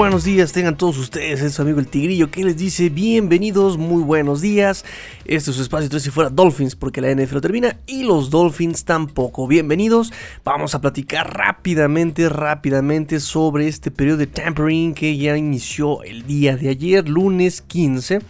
[0.00, 4.02] Buenos días, tengan todos ustedes, es su amigo el Tigrillo que les dice bienvenidos, muy
[4.02, 4.86] buenos días.
[5.26, 8.86] Este es su espacio 3 si fuera Dolphins porque la NFL termina y los Dolphins
[8.86, 9.46] tampoco.
[9.46, 10.10] Bienvenidos,
[10.42, 16.56] vamos a platicar rápidamente, rápidamente sobre este periodo de tampering que ya inició el día
[16.56, 18.20] de ayer, lunes 15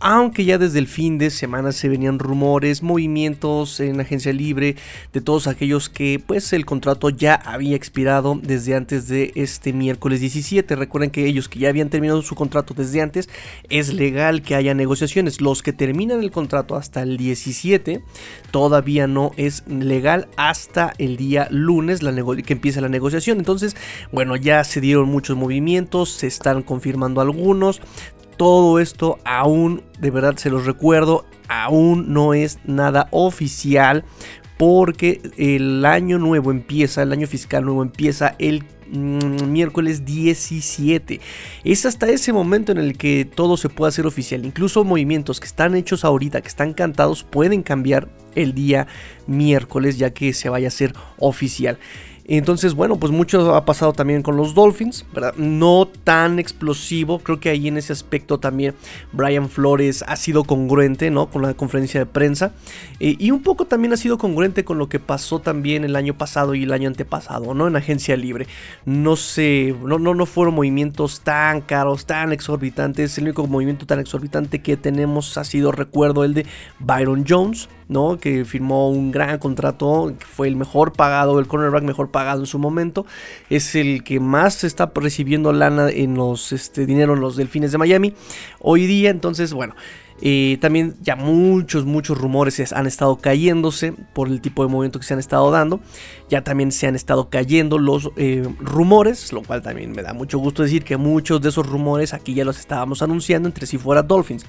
[0.00, 4.76] aunque ya desde el fin de semana se venían rumores, movimientos en agencia libre
[5.12, 10.20] de todos aquellos que pues el contrato ya había expirado desde antes de este miércoles
[10.20, 10.76] 17.
[10.76, 13.28] Recuerden que ellos que ya habían terminado su contrato desde antes,
[13.68, 15.40] es legal que haya negociaciones.
[15.40, 18.02] Los que terminan el contrato hasta el 17
[18.50, 23.38] todavía no es legal hasta el día lunes la que empieza la negociación.
[23.38, 23.76] Entonces,
[24.12, 27.80] bueno, ya se dieron muchos movimientos, se están confirmando algunos.
[28.36, 34.04] Todo esto aún, de verdad se los recuerdo, aún no es nada oficial
[34.56, 41.20] porque el año nuevo empieza, el año fiscal nuevo empieza el mm, miércoles 17.
[41.64, 44.44] Es hasta ese momento en el que todo se puede hacer oficial.
[44.44, 48.86] Incluso movimientos que están hechos ahorita, que están cantados, pueden cambiar el día
[49.26, 51.78] miércoles ya que se vaya a hacer oficial.
[52.26, 55.34] Entonces, bueno, pues mucho ha pasado también con los Dolphins, ¿verdad?
[55.36, 58.74] No tan explosivo, creo que ahí en ese aspecto también
[59.12, 61.26] Brian Flores ha sido congruente, ¿no?
[61.26, 62.52] Con la conferencia de prensa.
[62.98, 66.14] Eh, y un poco también ha sido congruente con lo que pasó también el año
[66.14, 67.68] pasado y el año antepasado, ¿no?
[67.68, 68.46] En agencia libre.
[68.86, 73.18] No sé, no, no, no fueron movimientos tan caros, tan exorbitantes.
[73.18, 76.46] El único movimiento tan exorbitante que tenemos ha sido, recuerdo, el de
[76.78, 78.18] Byron Jones, ¿no?
[78.18, 82.58] Que firmó un gran contrato, fue el mejor pagado, el cornerback mejor pagado en su
[82.58, 83.06] momento.
[83.50, 87.78] Es el que más está recibiendo lana en los este, dinero en los delfines de
[87.78, 88.14] Miami
[88.60, 89.10] hoy día.
[89.10, 89.74] Entonces, bueno.
[90.26, 95.04] Eh, también ya muchos, muchos rumores han estado cayéndose por el tipo de movimiento que
[95.04, 95.80] se han estado dando.
[96.30, 100.38] Ya también se han estado cayendo los eh, rumores, lo cual también me da mucho
[100.38, 104.02] gusto decir que muchos de esos rumores aquí ya los estábamos anunciando entre si fuera
[104.02, 104.46] Dolphins.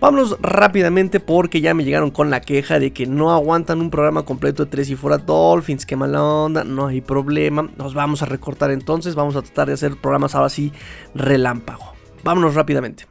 [0.00, 4.22] Vámonos rápidamente porque ya me llegaron con la queja de que no aguantan un programa
[4.22, 5.84] completo de tres y fuera Dolphins.
[5.84, 7.68] Qué mala onda, no hay problema.
[7.76, 9.16] Nos vamos a recortar entonces.
[9.16, 10.72] Vamos a tratar de hacer programas ahora sí
[11.14, 11.92] relámpago.
[12.22, 13.06] Vámonos rápidamente.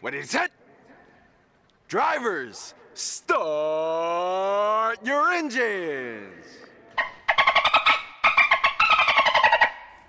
[0.00, 0.50] What is it?
[1.88, 3.38] Drivers, start
[5.04, 6.57] your engines!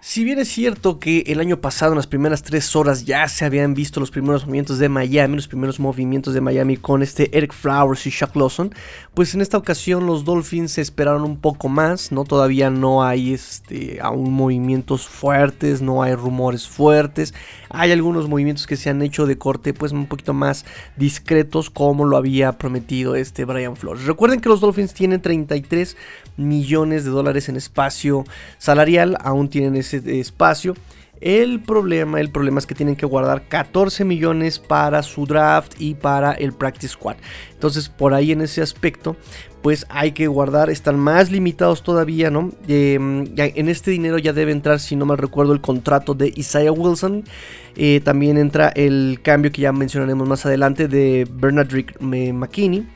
[0.10, 3.46] Si bien es cierto que el año pasado en las primeras tres horas ya se
[3.46, 7.54] habían visto los primeros movimientos de Miami, los primeros movimientos de Miami con este Eric
[7.54, 8.74] Flowers y Shaq Lawson,
[9.14, 12.24] pues en esta ocasión los Dolphins se esperaron un poco más, ¿no?
[12.24, 17.36] Todavía no hay este, aún movimientos fuertes, no hay rumores fuertes,
[17.70, 20.66] hay algunos movimientos que se han hecho de corte pues un poquito más
[20.98, 24.06] discretos como lo había prometido este Brian Flores.
[24.06, 25.96] Recuerden que los Dolphins tienen 33
[26.36, 28.24] millones de dólares en espacio
[28.58, 30.76] salarial, aún tienen ese espacio.
[31.22, 35.96] El problema, el problema es que tienen que guardar 14 millones para su draft y
[35.96, 37.18] para el practice squad.
[37.52, 39.18] Entonces, por ahí en ese aspecto,
[39.62, 42.52] pues hay que guardar, están más limitados todavía, ¿no?
[42.70, 46.72] Em, en este dinero ya debe entrar, si no mal recuerdo, el contrato de Isaiah
[46.72, 47.26] Wilson.
[47.76, 52.88] Eh, también entra el cambio que ya mencionaremos más adelante de Bernard Rick McKinney.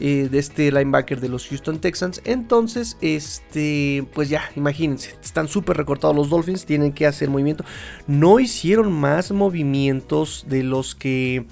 [0.00, 2.22] Eh, de este linebacker de los Houston Texans.
[2.24, 7.64] Entonces, este, pues ya, imagínense, están súper recortados los Dolphins, tienen que hacer movimiento.
[8.06, 11.46] No hicieron más movimientos de los que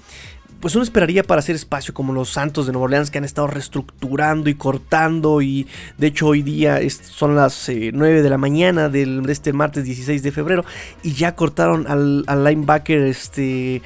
[0.59, 3.47] pues uno esperaría para hacer espacio como los Santos de Nueva Orleans que han estado
[3.47, 8.89] reestructurando y cortando y de hecho hoy día son las 9 eh, de la mañana
[8.89, 10.65] del, de este martes 16 de febrero
[11.03, 13.81] y ya cortaron al, linebacker este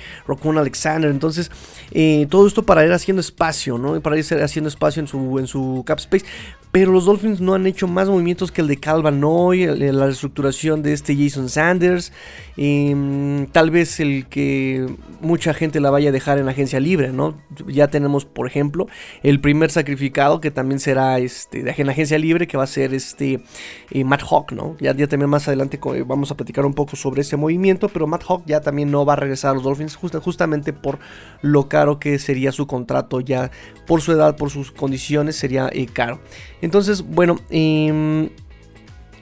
[0.58, 1.10] Alexander.
[1.10, 1.52] Entonces
[1.92, 5.48] eh, todo esto para ir haciendo espacio no para ir haciendo espacio en su, en
[5.48, 6.26] su cap space
[6.72, 10.94] pero los Dolphins no han hecho más movimientos que el de Calvanoy, la reestructuración de
[10.94, 12.14] este Jason Sanders,
[12.56, 14.88] em, tal vez el que
[15.20, 17.38] mucha gente la vaya a dejar en agencia libre, ¿no?
[17.68, 18.88] Ya tenemos, por ejemplo,
[19.22, 23.44] el primer sacrificado que también será este, en agencia libre, que va a ser este
[23.92, 24.78] eh, Matt Hawk, ¿no?
[24.80, 28.44] Ya, también más adelante vamos a platicar un poco sobre ese movimiento, pero Matt Hawk
[28.46, 31.00] ya también no va a regresar a los Dolphins justamente por
[31.42, 33.52] lo caro que sería su contrato ya,
[33.88, 36.22] por su edad, por sus condiciones, sería eh, caro.
[36.62, 38.30] Entonces, bueno, em,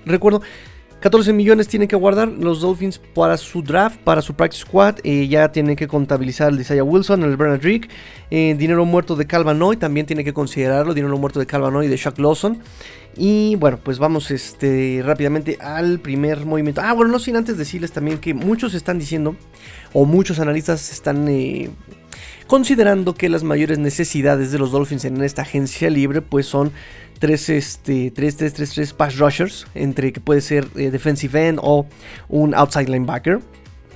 [0.06, 0.41] recuerdo,
[1.00, 4.95] 14 millones tienen que guardar los Dolphins para su draft, para su practice squad.
[5.03, 7.89] Eh, ya tienen que contabilizar el Isaiah Wilson, el Bernard Rick.
[8.31, 10.94] Eh, dinero muerto de Calvanoy también tiene que considerarlo.
[10.94, 12.59] Dinero muerto de Calvanoy y de Shaq Lawson.
[13.15, 16.81] Y bueno, pues vamos este, rápidamente al primer movimiento.
[16.83, 19.38] Ah, bueno, no sin antes decirles también que muchos están diciendo,
[19.94, 21.69] o muchos analistas están eh,
[22.50, 26.72] considerando que las mayores necesidades de los Dolphins en esta agencia libre pues son
[27.19, 31.60] tres, este, tres, tres, tres, tres pass rushers, entre que puede ser eh, defensive end
[31.62, 31.86] o
[32.28, 33.40] un outside linebacker,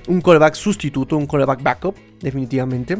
[0.06, 2.98] un coreback sustituto, un coreback backup, definitivamente.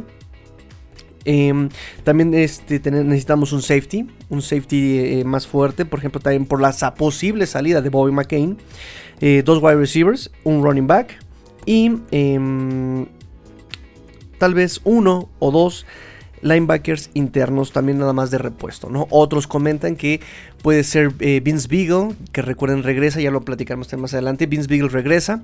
[1.25, 1.69] Em,
[2.03, 6.73] también este, necesitamos un safety, un safety eh, más fuerte, por ejemplo, también por la
[6.97, 8.59] posible salida de Bobby McCain.
[9.21, 11.17] Eh, dos wide receivers, un running back
[11.65, 13.06] y em,
[14.44, 15.87] tal vez uno o dos
[16.43, 19.06] linebackers internos también nada más de repuesto, ¿no?
[19.08, 20.20] Otros comentan que
[20.61, 24.91] puede ser eh, Vince Beagle, que recuerden regresa, ya lo platicaremos más adelante, Vince Beagle
[24.91, 25.43] regresa.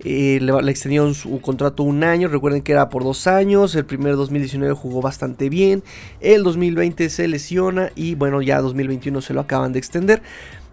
[0.00, 4.16] Eh, le, extendieron su contrato un año, recuerden que era por dos años, el primer
[4.16, 5.82] 2019 jugó bastante bien,
[6.20, 10.20] el 2020 se lesiona y bueno, ya 2021 se lo acaban de extender.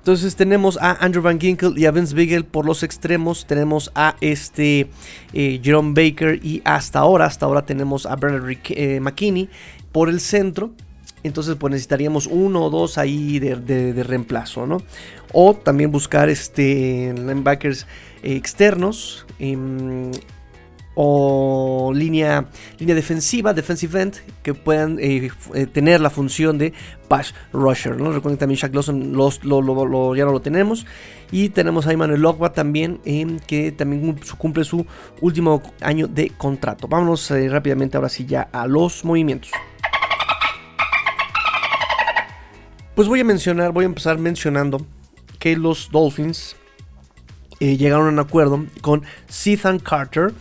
[0.04, 3.48] Entonces tenemos a Andrew Van Ginkel y a Vince Beagle por los extremos.
[3.48, 4.90] Tenemos a este
[5.32, 9.48] eh, Jerome Baker y hasta ahora, hasta ahora tenemos a Bernard eh, McKinney
[9.94, 10.72] por el centro.
[11.24, 14.84] Entonces pues necesitaríamos uno o dos ahí de, reemplazo, ¿no?
[15.32, 17.88] O también buscar este linebackers
[18.24, 19.26] externos.
[20.96, 22.46] O línea,
[22.78, 26.74] línea defensiva, defensive end, que puedan eh, eh, tener la función de
[27.08, 27.98] pass rusher.
[27.98, 28.12] ¿no?
[28.12, 30.86] Recuerden también Shaq Lawson los, lo, ya no lo tenemos.
[31.32, 33.00] Y tenemos a Emmanuel Logba también,
[33.48, 34.86] que también cumple su
[35.20, 36.88] último año de contrato.
[36.88, 39.50] Vámonos eh, rápidamente ahora sí ya a los movimientos.
[42.94, 44.86] Pues voy a mencionar, voy a empezar mencionando
[45.40, 46.56] que los Dolphins
[47.60, 50.34] llegaron a un acuerdo con Sethan Carter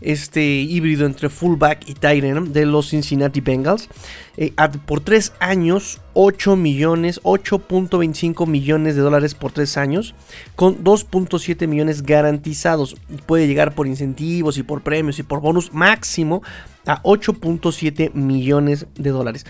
[0.00, 3.88] este híbrido entre fullback y tight end de los Cincinnati Bengals.
[4.36, 4.52] Eh,
[4.86, 10.14] por 3 años, 8 millones, 8.25 millones de dólares por 3 años,
[10.56, 12.96] con 2.7 millones garantizados.
[13.26, 16.42] Puede llegar por incentivos y por premios y por bonus máximo
[16.86, 19.44] a 8.7 millones de dólares.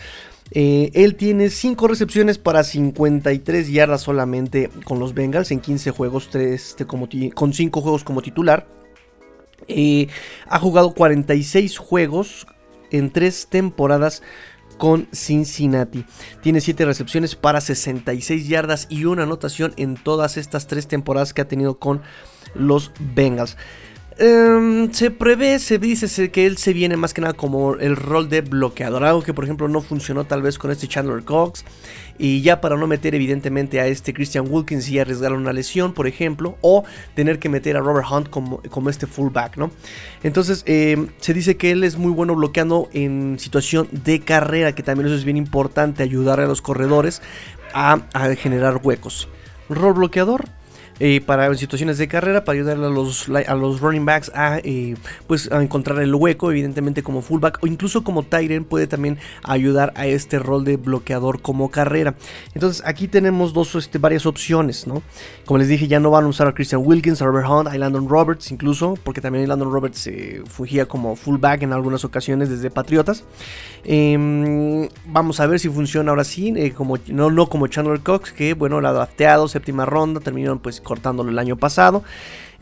[0.53, 6.29] Eh, él tiene 5 recepciones para 53 yardas solamente con los Bengals en 15 juegos,
[6.31, 8.80] 3, este, como con 5 juegos como titular.
[9.69, 12.47] Ha jugado 46 juegos
[12.91, 14.23] en 3 temporadas
[14.79, 16.07] con Cincinnati.
[16.43, 21.43] Tiene 7 recepciones para 66 yardas y una anotación en todas estas 3 temporadas que
[21.43, 22.01] ha tenido con
[22.55, 23.57] los Bengals.
[24.19, 28.29] Em, se prevé, se dice que él se viene más que nada como el rol
[28.29, 29.05] de bloqueador.
[29.05, 31.65] Algo que por ejemplo no funcionó tal vez con este Chandler Cox.
[32.19, 36.07] Y ya para no meter evidentemente a este Christian Wilkins y arriesgar una lesión, por
[36.07, 36.59] ejemplo.
[36.61, 36.85] O
[37.15, 39.71] tener que meter a Robert Hunt como, este fullback, ¿no?
[40.23, 44.75] Entonces em, se dice que él es muy bueno bloqueando en situación de carrera.
[44.75, 47.23] Que también eso es bien importante, ayudar a los corredores
[47.73, 48.01] a
[48.37, 49.29] generar huecos.
[49.69, 50.47] Rol bloqueador,
[51.01, 54.97] eh, para situaciones de carrera, para ayudar a los, a los running backs a, eh,
[55.27, 59.93] pues, a encontrar el hueco, evidentemente como fullback o incluso como Tyren puede también ayudar
[59.97, 62.15] a este rol de bloqueador como carrera.
[62.55, 65.03] Entonces aquí tenemos dos, este, varias opciones, ¿no?
[65.47, 67.79] Como les dije, ya no van a usar a Christian Wilkins, a Robert Hunt, a
[67.79, 72.71] Landon Roberts incluso, porque también Landon Roberts se fugía como fullback en algunas ocasiones desde
[72.71, 73.25] Patriotas.
[73.85, 78.33] Em, vamos a ver si funciona ahora sí, eh, como, no, no como Chandler Cox,
[78.33, 82.03] que bueno, la drafteado, séptima ronda, terminaron pues cortándolo el año pasado.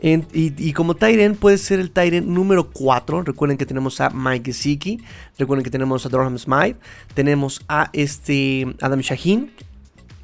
[0.03, 3.23] y, como Tyren puede ser el Tyren número 4.
[3.23, 5.01] Recuerden que tenemos a Mike Gesicki.
[5.39, 6.79] Recuerden que tenemos a Durham Smythe.
[7.15, 9.51] Tenemos a este Adam Shaheen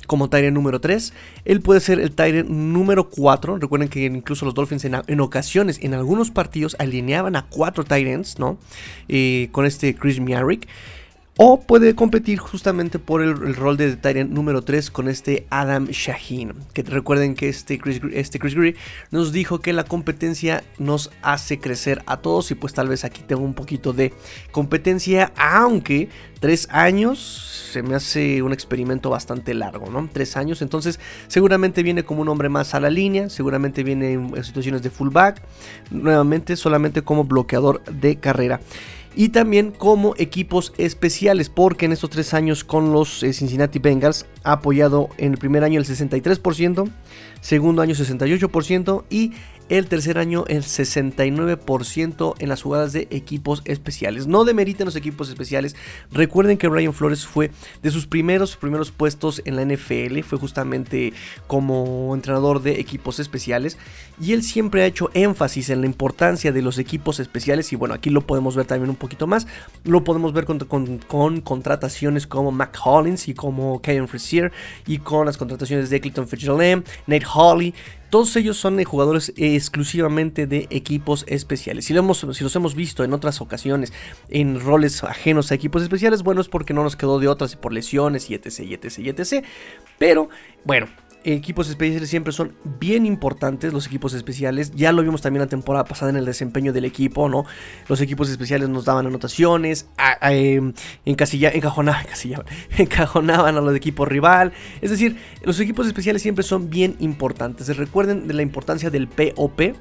[0.07, 1.15] como Tyren número 3.
[1.47, 3.57] Él puede ser el Tyren número 4.
[3.57, 8.59] Recuerden que incluso los Dolphins en, ocasiones, en algunos partidos, alineaban a 4 Tyrens, ¿no?
[9.09, 10.69] Eh, con este Chris Miarick.
[11.37, 16.55] O puede competir justamente por el, rol de Tyrant número 3 con este Adam Shaheen.
[16.73, 18.55] Que recuerden que este Chris, este Chris
[19.11, 22.53] nos dijo que la competencia nos hace crecer a todos.
[22.53, 24.15] Y pues tal vez aquí tengo un poquito de
[24.53, 25.33] competencia.
[25.37, 30.09] Aunque 3 años se me hace un experimento bastante largo, ¿no?
[30.13, 30.63] 3 años.
[30.63, 33.29] Entonces seguramente viene como un hombre más a la línea.
[33.29, 35.43] Seguramente viene en situaciones de fullback.
[35.91, 38.61] Nuevamente solamente como bloqueador de carrera
[39.17, 44.27] y también como equipos especiales, porque en estos tres años con los eh, Cincinnati Bengals
[44.43, 46.91] ha apoyado en el primer año el 63%,
[47.41, 49.33] segundo año 68% y
[49.69, 54.27] el tercer año el 69% en las jugadas de equipos especiales.
[54.27, 55.75] No demeriten los equipos especiales.
[56.11, 57.51] Recuerden que Brian Flores fue
[57.83, 60.21] de sus primeros, primeros puestos en la NFL.
[60.21, 61.13] Fue justamente
[61.47, 63.79] como entrenador de equipos especiales.
[64.21, 67.73] Y él siempre ha hecho énfasis en la importancia de los equipos especiales.
[67.73, 69.47] Y bueno, aquí lo podemos ver también un poquito más.
[69.85, 74.53] Lo podemos ver con, contrataciones como Mac Hollins y como Kevin Frazier.
[74.87, 77.75] Y con las contrataciones de Clayton Fitzgerald, Nate Hawley.
[78.15, 81.87] Todos ellos son jugadores exclusivamente de equipos especiales.
[81.87, 83.93] Si, lo hemos, si los hemos visto en otras ocasiones
[84.29, 87.57] en roles ajenos a equipos especiales, bueno, es porque no nos quedó de otras y
[87.57, 89.45] por lesiones y etc, y etc, y etc.
[89.99, 90.29] Pero
[90.65, 90.87] bueno,
[91.25, 94.73] equipos especiales siempre son bien importantes, los equipos especiales.
[94.75, 97.45] Ya lo vimos también la temporada pasada en el desempeño del equipo, ¿no?
[97.89, 99.89] Los equipos especiales nos daban anotaciones,
[100.21, 102.07] em, encajonaban,
[102.79, 104.53] encajonaban a los equipos rival.
[104.81, 107.75] Es decir, los equipos especiales siempre son bien importantes.
[107.77, 109.75] Recuerden de la importancia del POP,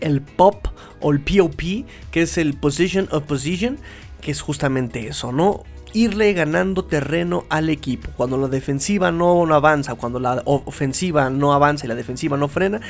[0.00, 0.68] el POP
[1.00, 3.78] o el POP, que es el Position of Position,
[4.20, 5.64] que es justamente eso, ¿no?
[5.92, 8.10] Irle ganando terreno al equipo.
[8.16, 12.80] Cuando la defensiva no, avanza, cuando la ofensiva no avanza y la defensiva no frena,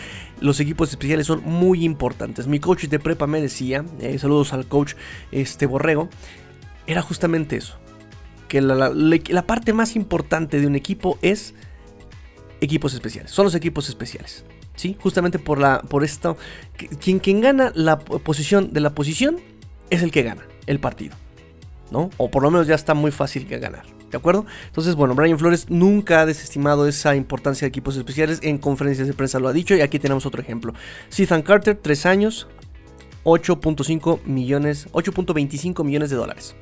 [0.40, 2.46] los equipos especiales son muy importantes.
[2.46, 4.94] Mi coach de prepa me decía, eh, saludos al coach
[5.32, 6.08] este Borrego,
[6.86, 7.78] era justamente eso.
[8.48, 11.54] Que la, parte más importante de un equipo es
[12.60, 13.30] equipos especiales.
[13.30, 14.44] Son los equipos especiales.
[14.74, 14.96] ¿Sí?
[14.98, 16.36] Justamente por, la, por esto.
[17.00, 19.36] Quien, quien gana la posición de la posición
[19.90, 21.14] es el que gana el partido.
[21.90, 22.10] ¿No?
[22.16, 23.84] O por lo menos ya está muy fácil que ganar.
[24.10, 24.44] ¿De acuerdo?
[24.66, 28.40] Entonces, bueno, Brian Flores nunca ha desestimado esa importancia de equipos especiales.
[28.42, 29.74] En conferencias de prensa lo ha dicho.
[29.76, 30.74] Y aquí tenemos otro ejemplo.
[31.16, 32.48] Ethan Carter, 3 años,
[33.24, 36.56] 8.5 millones, 8.25 millones de dólares.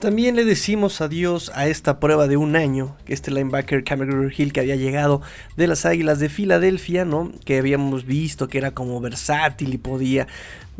[0.00, 4.50] También le decimos adiós a esta prueba de un año, que este linebacker Cameron Hill
[4.50, 5.20] que había llegado
[5.58, 7.30] de las Águilas de Filadelfia, ¿no?
[7.44, 10.26] Que habíamos visto que era como versátil y podía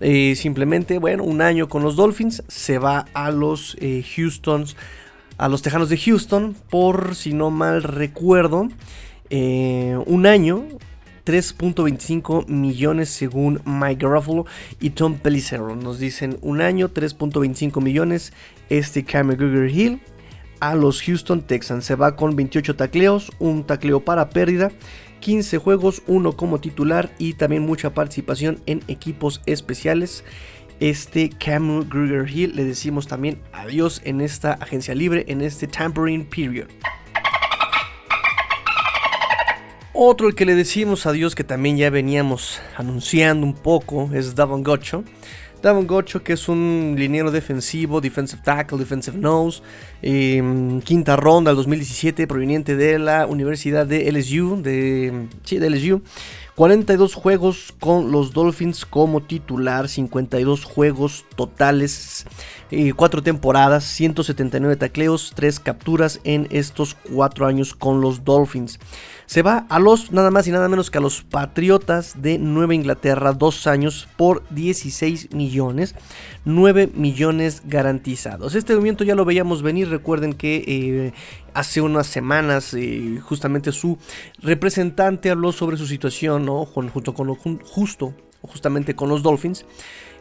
[0.00, 4.74] eh, simplemente, bueno, un año con los Dolphins, se va a los eh, Houstons,
[5.36, 8.70] a los Tejanos de Houston, por si no mal recuerdo,
[9.28, 10.64] eh, un año,
[11.26, 14.46] 3.25 millones según Mike Ruffalo
[14.80, 15.76] y Tom Pellicero.
[15.76, 18.32] Nos dicen un año, 3.25 millones.
[18.70, 20.00] Este Cam Hill
[20.60, 21.84] a los Houston Texans.
[21.84, 24.70] Se va con 28 tacleos, un tacleo para pérdida,
[25.20, 30.24] 15 juegos, uno como titular y también mucha participación en equipos especiales.
[30.78, 36.24] Este Cam Gruger Hill le decimos también adiós en esta agencia libre, en este tampering
[36.24, 36.68] period.
[39.92, 44.62] Otro el que le decimos adiós que también ya veníamos anunciando un poco es Davon
[44.62, 45.04] Gocho.
[45.62, 49.62] Davon Gocho que es un liniero defensivo, defensive tackle, defensive nose,
[50.02, 56.02] em, quinta ronda del 2017 proveniente de la Universidad de LSU, de, sí, de LSU.
[56.56, 62.26] 42 juegos con los Dolphins como titular, 52 juegos totales,
[62.96, 68.78] 4 temporadas, 179 tacleos, 3 capturas en estos 4 años con los Dolphins.
[69.26, 72.74] Se va a los nada más y nada menos que a los Patriotas de Nueva
[72.74, 75.94] Inglaterra, 2 años por 16 millones,
[76.44, 78.54] 9 millones garantizados.
[78.54, 81.12] Este movimiento ya lo veíamos venir, recuerden que eh,
[81.54, 83.98] hace unas semanas eh, justamente su
[84.40, 86.64] representante habló sobre su situación, ¿no?
[86.64, 89.64] junto con justo justamente con los Dolphins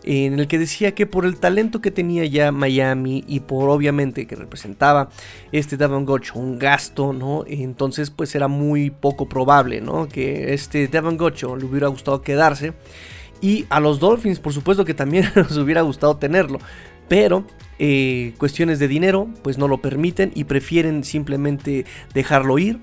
[0.04, 4.28] en el que decía que por el talento que tenía ya Miami y por obviamente
[4.28, 5.10] que representaba
[5.52, 7.44] este Devon Gocho un gasto, ¿no?
[7.48, 10.08] Entonces pues era muy poco probable, ¿no?
[10.08, 12.74] Que este Devon Gocho le hubiera gustado quedarse
[13.42, 16.60] y a los Dolphins por supuesto que también les hubiera gustado tenerlo,
[17.08, 17.46] pero
[17.78, 22.80] eh, cuestiones de dinero pues no lo permiten y prefieren simplemente dejarlo ir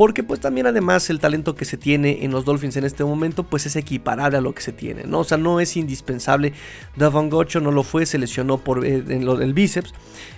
[0.00, 3.42] porque pues también además el talento que se tiene en los Dolphins en este momento
[3.42, 5.18] pues es equiparable a lo que se tiene, ¿no?
[5.18, 6.54] O sea, no es indispensable.
[6.96, 9.92] Davon Gocho no lo fue, se lesionó por eh, en el bíceps.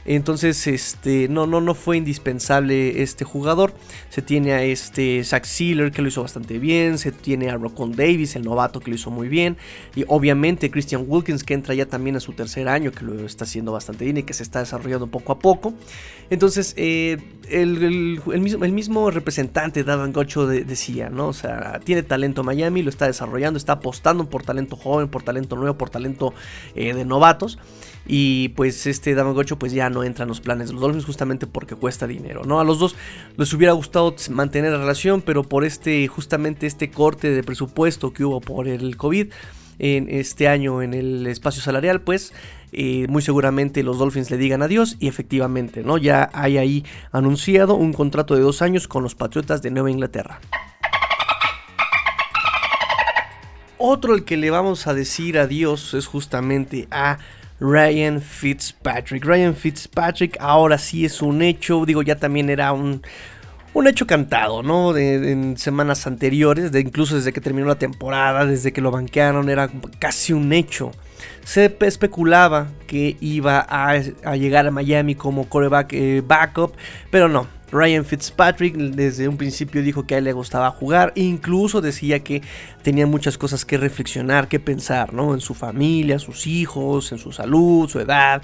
[0.04, 3.73] Entonces, este, no, no, no fue indispensable este jugador.
[4.09, 6.99] Se tiene a este Zach Sealer que lo hizo bastante bien.
[6.99, 9.57] Se tiene a Rocon Davis, el novato que lo hizo muy bien.
[9.95, 13.45] Y obviamente Christian Wilkins que entra ya también a su tercer año, que lo está
[13.45, 15.73] haciendo bastante bien y que se está desarrollando poco a poco.
[16.33, 17.19] Entonces, eh,
[17.51, 21.29] el, mismo, el mismo representante Davan Gocho decía, ¿no?
[21.29, 25.57] O sea, tiene talento Miami, lo está desarrollando, está apostando por talento joven, por talento
[25.57, 26.33] nuevo, por talento
[26.75, 27.59] eh, de novatos.
[28.07, 31.05] Y pues este Davan Gocho pues ya no entra en los planes de los Dolphins
[31.05, 32.61] justamente porque cuesta dinero, ¿no?
[32.61, 32.97] A los dos
[33.37, 38.25] les hubiera gustado mantener la relación, pero por este, justamente este corte de presupuesto que
[38.25, 39.29] hubo por el COVID
[39.83, 42.33] en este año en el espacio salarial, pues
[42.73, 45.99] eh, muy seguramente los Dolphins le digan adiós y efectivamente, ¿no?
[45.99, 50.41] Ya hay ahí anunciado un contrato de dos años con los Patriotas de Nueva Inglaterra.
[53.77, 57.19] Otro el que le vamos a decir adiós es justamente a
[57.59, 59.25] Ryan Fitzpatrick.
[59.25, 63.03] Ryan Fitzpatrick ahora sí es un hecho, digo, ya también era un,
[63.75, 64.97] un hecho cantado, ¿no?
[64.97, 69.71] en semanas anteriores, de incluso desde que terminó la temporada, desde que lo banquearon, era
[69.99, 70.93] casi un hecho.
[71.45, 73.97] Se especulaba que iba a,
[74.37, 76.75] llegar a Miami como coreback eh, backup,
[77.11, 81.81] pero no, Ryan Fitzpatrick desde un principio dijo que a él le gustaba jugar, incluso
[81.81, 82.43] decía que
[82.83, 85.33] tenía muchas cosas que reflexionar, que pensar, ¿no?
[85.33, 88.43] En su familia, sus hijos, en su salud, su edad.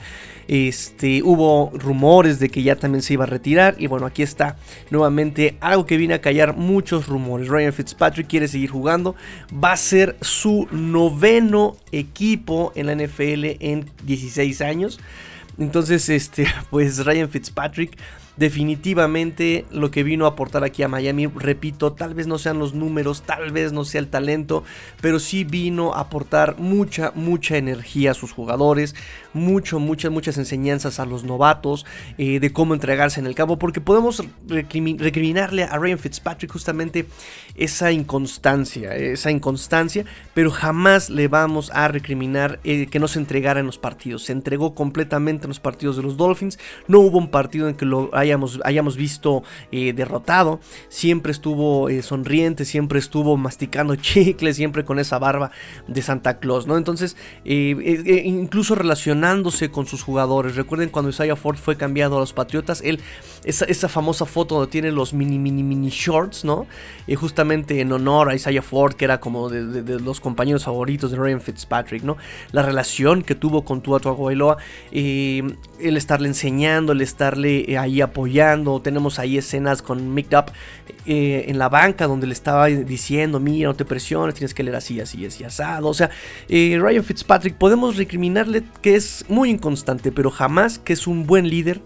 [0.49, 4.57] Este, hubo rumores de que ya también se iba a retirar y bueno, aquí está
[4.91, 7.49] nuevamente algo que viene a callar muchos rumores.
[7.49, 9.15] Ryan Fitzpatrick quiere seguir jugando,
[9.53, 14.99] va a ser su noveno equipo en la NFL en 16 años.
[15.59, 17.99] Entonces, este, pues Ryan Fitzpatrick
[18.39, 22.73] definitivamente lo que vino a aportar aquí a Miami, repito, tal vez no sean los
[22.73, 24.65] números, tal vez no sea el talento,
[25.01, 28.95] pero sí vino a aportar mucha, mucha energía a sus jugadores,
[29.33, 33.81] mucho, muchas, muchas enseñanzas a los novatos eh, de cómo entregarse en el campo, porque
[33.81, 37.07] podemos recriminarle a Ryan Fitzpatrick justamente
[37.55, 40.05] esa inconstancia, esa inconstancia,
[40.35, 44.25] pero jamás le vamos a recriminar eh, que no se entregara en los partidos.
[44.25, 47.85] Se entregó completamente en los partidos de los Dolphins, no hubo un partido en que
[47.85, 49.43] lo haya hayamos, visto
[49.73, 50.61] eh, derrotado.
[50.89, 55.51] Siempre estuvo sonriente, siempre estuvo masticando chicle, siempre con esa barba
[55.87, 56.77] de Santa Claus, ¿no?
[56.77, 58.75] Entonces, incluso
[59.71, 60.57] con sus jugadores.
[60.57, 63.01] Recuerden cuando Isaiah Ford fue cambiado a los Patriotas, él,
[63.45, 66.67] esa, famosa foto donde tiene los mini, mini, mini shorts, ¿no?
[67.17, 71.41] justamente en honor a Isaiah Ford, que era como de, los compañeros favoritos de Ryan
[71.41, 72.17] Fitzpatrick, ¿no?
[72.53, 74.59] La relación que tuvo con Tua Tagovailoa,
[74.93, 78.81] el estarle enseñando, el estarle ahí apoyando apoyando.
[78.81, 80.53] Tenemos ahí escenas con Mick Up
[81.07, 84.77] eh, en la banca donde le estaba diciendo, mira, no te presiones, tienes que leer
[84.77, 85.89] así, así, así, asado.
[85.89, 86.11] O sea,
[86.49, 91.49] eh, Ryan Fitzpatrick podemos recriminarle que es muy inconstante, pero jamás que es un buen
[91.49, 91.81] líder,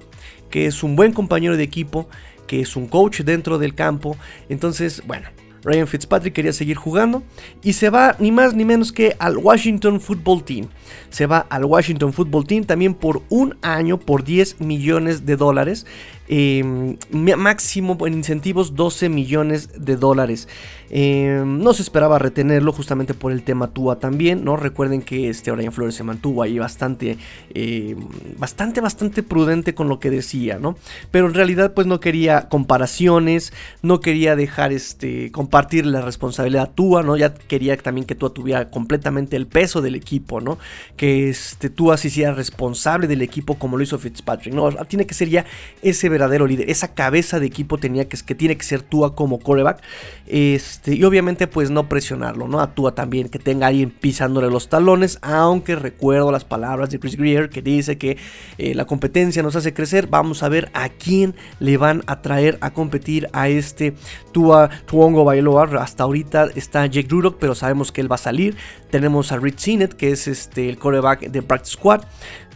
[0.51, 2.09] que es un buen compañero de equipo,
[2.47, 4.17] que es un coach dentro del campo.
[4.49, 5.29] Entonces, bueno,
[5.65, 7.23] Ryan Fitzpatrick quería seguir jugando
[7.63, 10.69] y se va ni más ni menos que al Washington Football Team.
[11.11, 15.87] Se va al Washington Football Team también por un año por 10 millones de dólares.
[16.35, 16.97] Em,
[17.37, 20.49] máximo en incentivos 12 millones de dólares.
[20.89, 24.57] Em, no se esperaba retenerlo justamente por el tema Tua también, ¿no?
[24.57, 27.19] Recuerden que este Brian Flores se mantuvo ahí bastante,
[27.53, 27.99] em,
[28.39, 30.77] bastante, bastante prudente con lo que decía, ¿no?
[31.11, 33.53] Pero en realidad pues no quería comparaciones,
[33.83, 37.15] no quería dejar este, compartir la responsabilidad Tua, ¿no?
[37.19, 40.59] Ya quería también que Tua tuviera completamente el peso del equipo, ¿no?
[40.97, 44.71] Que este, Tua se hiciera responsable del equipo como lo hizo Fitzpatrick, ¿no?
[44.87, 45.45] Tiene que ser ya
[45.83, 46.71] ese verdadero líder.
[46.71, 49.83] Esa cabeza de equipo tenía que, que tiene que ser Tua como coreback.
[50.27, 52.61] Este, y obviamente, pues no presionarlo, ¿no?
[52.61, 55.19] A Tua también, que tenga alguien pisándole los talones.
[55.23, 58.17] Aunque recuerdo las palabras de Chris Greer que dice que
[58.59, 60.07] eh, la competencia nos hace crecer.
[60.07, 63.95] Vamos a ver a quién le van a traer a competir a este
[64.33, 65.71] Tua Tuongo Bailoa.
[65.81, 68.57] Hasta ahorita está Jake Rudock, pero sabemos que él va a salir.
[68.91, 72.03] Tenemos a Rich Sinet, que es este, el coreback de Practice Squad.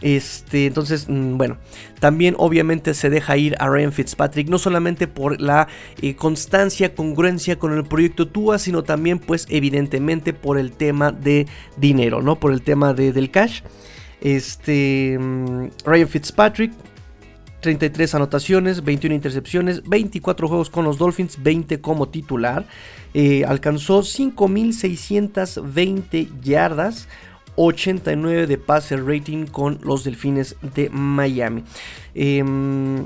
[0.01, 1.57] Este, entonces, mm, bueno,
[1.99, 5.67] también obviamente se deja ir a Ryan Fitzpatrick, no solamente por la
[6.01, 11.47] eh, constancia, congruencia con el proyecto TUA, sino también, pues, evidentemente por el tema de
[11.77, 12.39] dinero, ¿no?
[12.39, 13.61] Por el tema de, del cash.
[14.21, 16.73] Este, mm, Ryan Fitzpatrick,
[17.61, 22.65] 33 anotaciones, 21 intercepciones, 24 juegos con los Dolphins, 20 como titular.
[23.13, 27.07] Eh, alcanzó 5.620 yardas,
[27.57, 31.63] 89 de pase rating con los Delfines de Miami.
[32.15, 33.05] Em,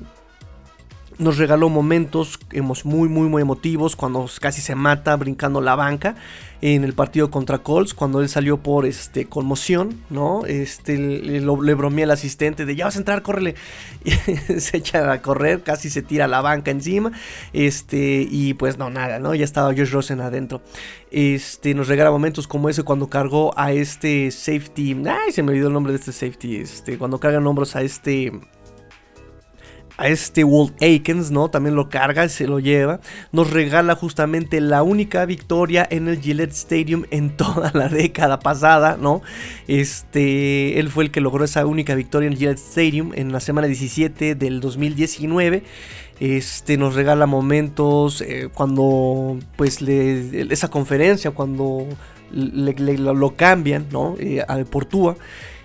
[1.18, 2.40] nos regaló momentos
[2.84, 6.16] muy, muy, muy emotivos cuando casi se mata brincando la banca
[6.62, 10.46] en el partido contra Colts, cuando él salió por este, conmoción, ¿no?
[10.46, 13.56] Este, le, le bromea al asistente de ya vas a entrar, córrele.
[14.58, 17.12] se echa a correr, casi se tira la banca encima.
[17.54, 19.34] Este, y pues no, nada, ¿no?
[19.34, 20.62] Ya estaba Josh Rosen adentro.
[21.10, 24.96] Este, nos regala momentos como ese cuando cargó a este safety.
[25.08, 26.58] Ay, se me olvidó el nombre de este safety.
[26.58, 28.32] Este, cuando cargan hombros a este
[30.02, 31.50] a este Walt Aikens, ¿no?
[31.50, 33.02] También lo carga, se lo lleva.
[33.32, 38.98] Nos regala justamente la única victoria en el Gillette Stadium en toda la década pasada,
[39.00, 39.22] ¿no?
[39.68, 43.40] Este, él fue el que logró esa única victoria en el Gillette Stadium en la
[43.40, 45.62] semana 17 del 2019.
[46.20, 51.86] Este, nos regala momentos eh, cuando, pues, esa conferencia, cuando
[52.32, 54.16] lo, cambian, ¿no?
[54.20, 55.16] Eh, a Portúa.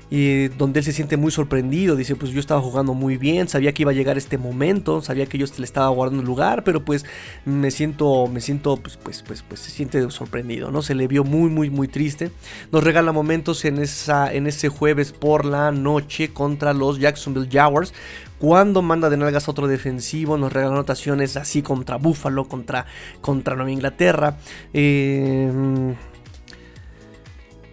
[0.08, 3.72] Y donde él se siente muy sorprendido, dice pues yo estaba jugando muy bien, sabía
[3.72, 6.84] que iba a llegar este momento, sabía que yo le estaba guardando el lugar, pero
[6.84, 7.04] pues
[7.44, 10.82] me siento, me siento pues, pues, pues, pues se siente sorprendido, ¿no?
[10.82, 12.30] Se le vio muy, muy, muy triste.
[12.70, 17.92] Nos regala momentos en, esa, en ese jueves por la noche contra los Jacksonville Jaguars,
[18.38, 22.86] cuando manda de nalgas a otro defensivo, nos regala anotaciones así contra Buffalo, contra,
[23.20, 24.36] contra Nueva Inglaterra.
[24.72, 25.50] Eh,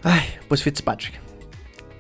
[0.04, 1.23] ay, pues Fitzpatrick.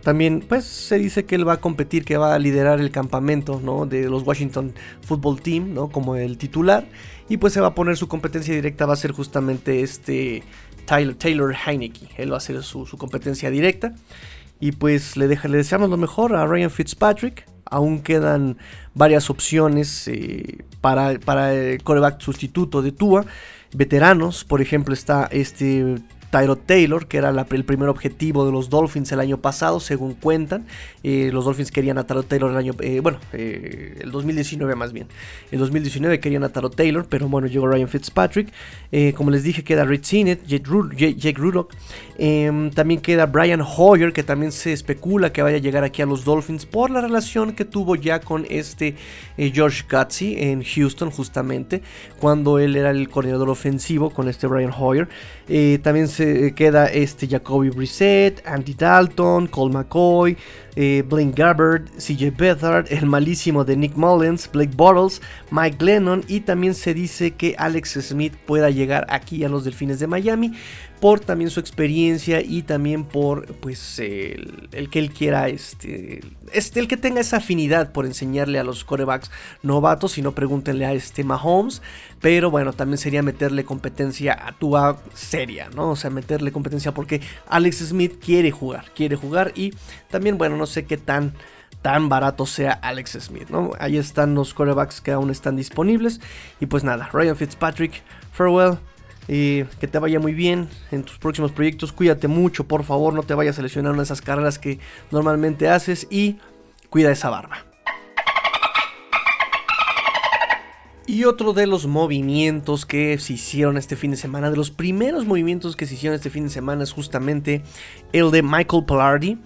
[0.03, 3.61] También, pues se dice que él va a competir, que va a liderar el campamento
[3.63, 3.85] ¿no?
[3.85, 5.89] de los Washington Football Team, ¿no?
[5.89, 6.85] Como el titular.
[7.29, 10.43] Y pues se va a poner su competencia directa, va a ser justamente este
[10.85, 12.09] Taylor, Taylor Heineke.
[12.17, 13.93] Él va a ser su, competencia directa.
[14.59, 17.45] Y pues le, deja, le deseamos lo mejor a Ryan Fitzpatrick.
[17.65, 18.57] Aún quedan
[18.93, 23.25] varias opciones eh, para, para el coreback sustituto de Tua.
[23.73, 25.95] Veteranos, por ejemplo, está este
[26.33, 30.65] Tyro Taylor, que era el primer objetivo de los Dolphins el año pasado, según cuentan.
[31.03, 34.93] Eh, los Dolphins querían a Tyro Taylor el año, eh, bueno, eh, el 2019 más
[34.93, 35.05] bien.
[35.51, 38.51] El 2019 querían a Tyro Taylor, pero bueno, llegó Ryan Fitzpatrick.
[39.15, 41.75] como les dije, queda Rich Sinet, Jake, Rudock.
[42.17, 46.07] Em, también queda Brian Hoyer, que también se especula que vaya a llegar aquí a
[46.07, 48.95] los Dolphins por la relación que tuvo ya con este
[49.37, 51.83] George Gutsy en Houston, justamente,
[52.19, 55.07] cuando él era el coordinador ofensivo con este Brian Hoyer.
[55.81, 60.37] También se queda este Jacoby Brissett, Andy Dalton, Cole McCoy,
[60.75, 66.41] eh, Blaine Gabbard, CJ Beathard, el malísimo de Nick Mullins, Blake Bottles, Mike Lennon y
[66.41, 70.53] también se dice que Alex Smith pueda llegar aquí a los Delfines de Miami
[71.03, 76.21] por también su experiencia y también por pues el, que él quiera este,
[76.53, 79.29] este, el que tenga esa afinidad por enseñarle a los corebacks
[79.63, 81.81] novatos, si no pregúntenle a este Mahomes,
[82.21, 84.77] pero bueno, también sería meterle competencia a tu
[85.13, 85.89] seria, ¿no?
[85.89, 89.73] O sea, meterle competencia porque Alex Smith quiere jugar, quiere jugar y
[90.09, 91.33] también bueno, no sé qué tan
[91.81, 93.71] tan barato sea Alex Smith, ¿no?
[93.77, 96.21] Ahí están los corebacks que aún están disponibles
[96.61, 98.77] y pues nada, Ryan Fitzpatrick, farewell
[99.27, 101.91] y que te vaya muy bien en tus próximos proyectos.
[101.91, 104.79] Cuídate mucho, por favor, no te vayas a lesionar en esas carreras que
[105.11, 106.37] normalmente haces y
[106.89, 107.65] cuida esa barba.
[111.05, 115.25] Y otro de los movimientos que se hicieron este fin de semana, de los primeros
[115.25, 117.61] movimientos que se hicieron este fin de semana es justamente
[118.13, 119.37] el de Michael Pallardi,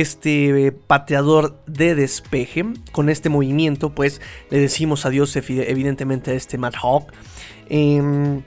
[0.00, 2.64] este pateador de despeje.
[2.92, 7.12] Con este movimiento pues le decimos adiós evidentemente a este Matt Hawk.
[7.68, 8.42] Em,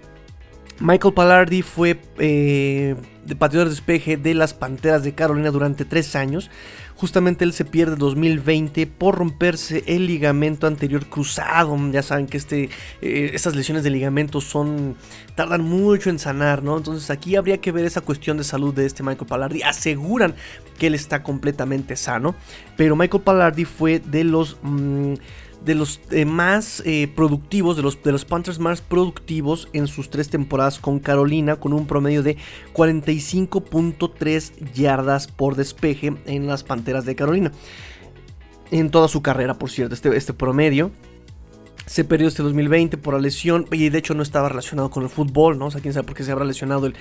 [0.79, 2.95] Michael Pallardi fue eh,
[3.37, 6.51] pateador de despeje de las Panteras de Carolina durante tres años.
[6.99, 11.77] Justamente él se pierde en 2020 por romperse el ligamento anterior cruzado.
[11.93, 12.69] Ya saben que este,
[13.01, 14.97] eh, estas lesiones de ligamento son
[15.33, 16.75] tardan mucho en sanar, ¿no?
[16.75, 19.61] Entonces aquí habría que ver esa cuestión de salud de este Michael Pallardi.
[19.61, 20.35] Aseguran
[20.77, 22.35] que él está completamente sano,
[22.75, 25.13] pero Michael Pallardi fue de los mm,
[25.63, 30.09] de los eh, más eh, productivos, de los, de los Panthers más productivos en sus
[30.09, 32.37] tres temporadas con Carolina, con un promedio de
[32.73, 37.51] 45.3 yardas por despeje en las Panteras de Carolina.
[38.71, 40.91] En toda su carrera, por cierto, este, este promedio
[41.89, 45.09] se perdió este 2020 por la lesión y de hecho no estaba relacionado con el
[45.09, 45.65] fútbol, ¿no?
[45.65, 46.93] O sea, quién sabe por qué se habrá lesionado el,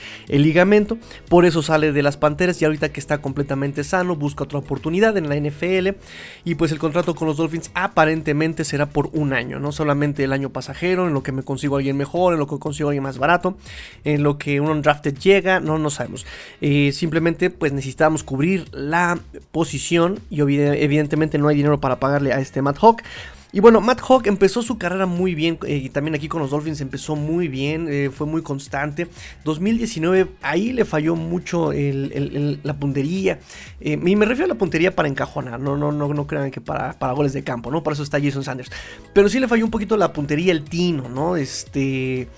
[0.42, 0.96] ligamento.
[1.29, 5.14] Por eso sale de las Panteras y ahorita que está completamente sano busca otra oportunidad
[5.18, 5.98] en la NFL
[6.46, 10.33] y pues el contrato con los Dolphins aparentemente será por un año, no solamente el
[10.33, 13.18] año pasajero, en lo que me consigo alguien mejor, en lo que consigo alguien más
[13.18, 13.59] barato,
[14.05, 16.24] en lo que un undrafted llega, no, no sabemos.
[16.62, 19.18] Eh, simplemente pues necesitamos cubrir la
[19.53, 23.03] posición y evidentemente no hay dinero para pagarle a este Matt Hawk.
[23.50, 26.50] Y bueno, Matt Hawk empezó su carrera muy bien, eh, y también aquí con los
[26.50, 29.08] Dolphins empezó muy bien, eh, fue muy constante.
[29.44, 33.40] 2019, ahí le falló mucho la puntería.
[33.80, 36.61] Eh, y me refiero a la puntería para encajonar, no, no, no, no crean que
[36.61, 37.82] para, para goles de campo, ¿no?
[37.82, 38.70] Para eso está Jason Sanders.
[39.14, 41.37] Pero sí le falló un poquito la puntería, el tino, ¿no?
[41.37, 42.28] Este.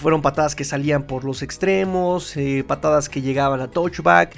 [0.00, 2.34] fueron patadas que salían por los extremos,
[2.66, 4.34] patadas que llegaban a touchback.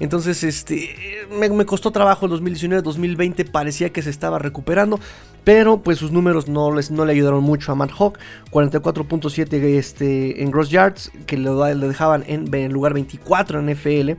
[0.00, 5.00] Entonces, este, me, costó trabajo el 2019, 2020 parecía que se estaba recuperando,
[5.44, 8.18] pero pues sus números no, les, no le ayudaron mucho a Matt Hawk.
[8.50, 14.16] 44.7 este, en gross yards, que le, dejaban en, lugar 24 en FL.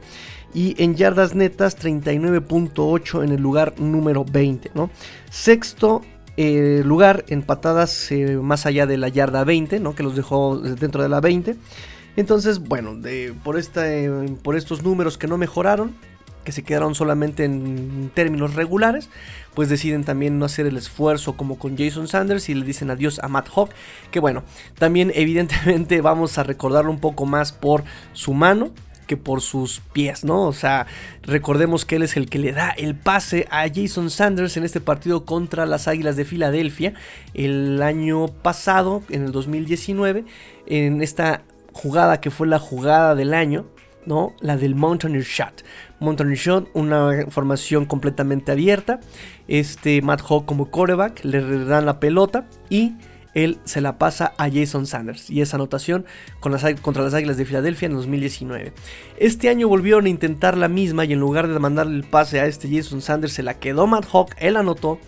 [0.54, 4.90] Y en yardas netas, 39.8 en el lugar número 20, ¿no?
[5.30, 6.02] Sexto
[6.38, 9.94] eh, lugar en patadas eh, más allá de la yarda 20, ¿no?
[9.94, 11.58] Que los dejó dentro de la 20.
[12.20, 12.98] Entonces, bueno,
[13.46, 13.58] por,
[14.42, 15.96] por estos números que no mejoraron,
[16.44, 19.08] que se quedaron solamente en términos regulares,
[19.54, 23.20] pues deciden también no hacer el esfuerzo como con Jason Sanders y le dicen adiós
[23.20, 23.70] a Matt Hawk,
[24.12, 24.44] que bueno,
[24.78, 28.74] también evidentemente vamos a recordarlo un poco más por su mano,
[29.08, 30.46] que por sus pies, ¿no?
[30.46, 30.88] O sea,
[31.24, 34.82] recordemos que él es el que le da el pase a Jason Sanders en este
[34.82, 36.96] partido contra las Águilas de Filadelfia
[37.34, 40.26] el año pasado, en el 2019,
[40.68, 43.66] en esta jugada que fue la jugada del año,
[44.06, 44.34] ¿no?
[44.42, 45.64] La del Mountaineer Shot.
[46.00, 49.00] Mountaineer Shot, una formación completamente abierta.
[49.48, 52.94] Este Matt Hawk como quarterback, le dan la pelota y
[53.34, 56.06] él se la pasa a Jason Sanders y esa anotación
[56.40, 58.74] contra las Águilas de Filadelfia en 2019.
[59.18, 62.46] Este año volvieron a intentar la misma y en lugar de mandarle el pase a
[62.46, 65.00] este Jason Sanders se la quedó Matt Hawk, él anotó.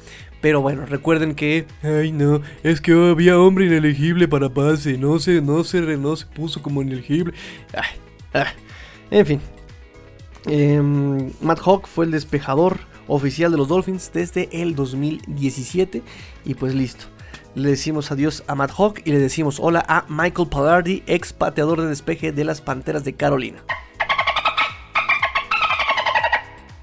[0.41, 1.67] Pero bueno, recuerden que.
[1.83, 4.97] Ay, no, es que había hombre inelegible para pase.
[4.97, 7.33] No se, no se, no se puso como inelegible.
[9.11, 9.41] En fin.
[10.47, 16.01] Em, Matt Hawk fue el despejador oficial de los Dolphins desde el 2017.
[16.45, 17.05] Y pues listo.
[17.53, 21.81] Le decimos adiós a Matt Hawk y le decimos hola a Michael Pallardi, ex pateador
[21.81, 23.61] de despeje de las Panteras de Carolina.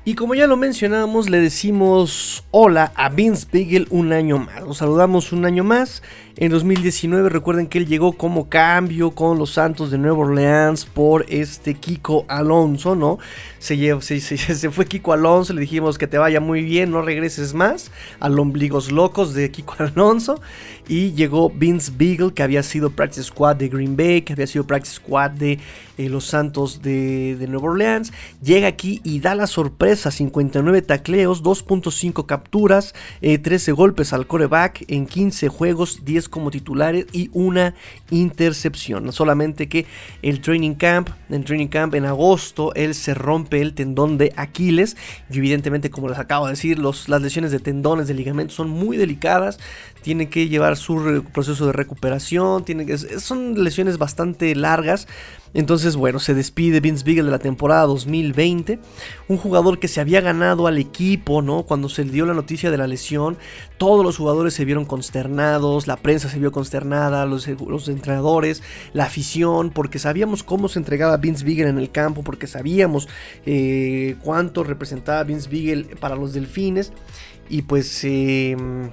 [0.09, 4.63] Y como ya lo mencionábamos, le decimos hola a Vince Beagle un año más.
[4.63, 6.03] Los saludamos un año más.
[6.41, 11.27] En 2019 recuerden que él llegó como cambio con los Santos de Nueva Orleans por
[11.29, 13.19] este Kiko Alonso, ¿no?
[13.59, 13.77] Se,
[14.21, 18.39] se, fue Kiko Alonso, le dijimos que te vaya muy bien, no regreses más al
[18.39, 20.41] ombligos locos de Kiko Alonso.
[20.87, 24.65] Y llegó Vince Beagle, que había sido Practice Squad de Green Bay, que había sido
[24.65, 25.59] Practice Squad de
[25.99, 28.13] eh, los Santos de, Nueva Orleans.
[28.41, 34.85] Llega aquí y da la sorpresa, 59 tacleos, 2.5 capturas, 13 eh, golpes al coreback
[34.89, 37.75] en 15 juegos, 10 como titulares y una
[38.11, 39.13] intercepción.
[39.13, 39.87] Solamente que
[40.23, 44.97] el training camp, en training camp en agosto, él se rompe el tendón de Aquiles.
[45.31, 48.69] Y evidentemente, como les acabo de decir, los, las lesiones de tendones, de ligamentos son
[48.69, 49.59] muy delicadas.
[50.03, 52.65] Tiene que llevar su proceso de recuperación.
[52.65, 55.07] Tiene que, son lesiones bastante largas.
[55.55, 58.79] Entonces, bueno, se despide Vince Beagle de la temporada 2020.
[59.29, 61.63] Un jugador que se había ganado al equipo, ¿no?
[61.63, 63.39] Cuando se dio la noticia de la lesión,
[63.79, 67.49] todos los jugadores se vieron consternados, la prensa se vio consternada, los,
[67.89, 73.09] entrenadores, la afición, porque sabíamos cómo se entregaba Vince Beagle en el campo, porque sabíamos
[73.47, 76.93] eh, cuánto representaba Vince Beagle para los delfines.
[77.51, 78.91] Y pues em,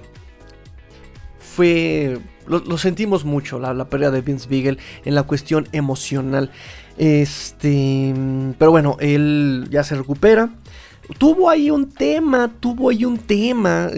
[1.56, 6.52] fue lo, sentimos mucho, la, pérdida de Vince Beagle en la cuestión emocional.
[6.98, 8.14] Este,
[8.58, 10.50] pero bueno, él ya se recupera.
[11.20, 13.90] Tuvo ahí un tema, tuvo ahí un tema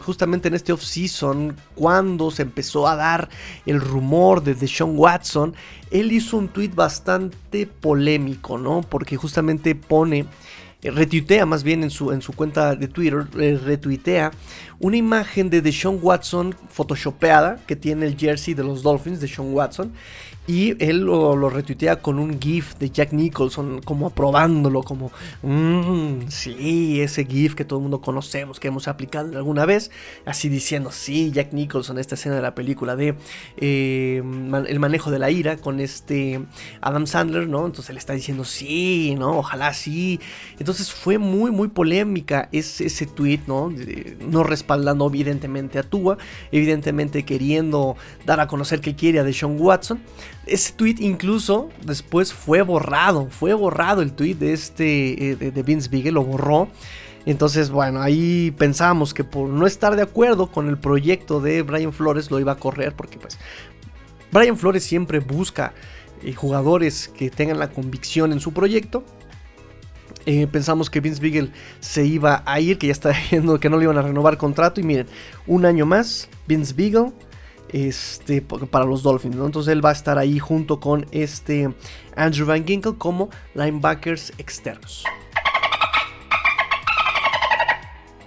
[0.00, 3.28] justamente en este off-season, cuando se empezó a dar
[3.66, 5.54] el rumor de Deshaun Watson.
[5.90, 8.82] Él hizo un tweet bastante polémico, ¿no?
[8.82, 10.26] Porque justamente pone
[10.90, 14.32] retuitea más bien en su, en su cuenta de Twitter, eh, retuitea
[14.80, 19.52] una imagen de Deshaun Watson photoshopeada que tiene el jersey de los Dolphins de Sean
[19.54, 19.92] Watson
[20.46, 27.00] y él lo, retuitea con un GIF de Jack Nicholson, como aprobándolo, como, mmm, sí,
[27.00, 29.92] ese GIF que todo el mundo conocemos, que hemos aplicado alguna vez,
[30.26, 33.14] así diciendo, sí, Jack Nicholson, esta escena de la película de
[33.56, 36.40] eh, El manejo de la ira con este
[36.80, 37.64] Adam Sandler, ¿no?
[37.64, 39.38] Entonces él está diciendo, sí, ¿no?
[39.38, 40.18] Ojalá sí.
[40.58, 43.72] Entonces fue muy, muy polémica ese, ese tweet, ¿no?
[44.20, 46.18] No respaldando evidentemente a Tua,
[46.50, 50.00] evidentemente queriendo dar a conocer que quiere a Deshaun Watson.
[50.46, 55.88] Ese tweet incluso después fue borrado, fue borrado el tweet de este eh, de, Vince
[55.88, 56.68] Beagle, lo borró.
[57.24, 61.92] Entonces, bueno, ahí pensamos que por no estar de acuerdo con el proyecto de Brian
[61.92, 63.38] Flores lo iba a correr porque pues
[64.32, 65.72] Brian Flores siempre busca
[66.24, 69.04] eh, jugadores que tengan la convicción en su proyecto.
[70.26, 73.76] Eh, pensamos que Vince Beagle se iba a ir, que ya está viendo que no
[73.76, 74.80] le iban a renovar contrato.
[74.80, 75.06] Y miren,
[75.46, 77.12] un año más, Vince Beagle
[77.70, 79.36] este, para los Dolphins.
[79.36, 81.72] Entonces él va a estar ahí junto con este
[82.16, 85.04] Andrew Van Ginkle como linebackers externos.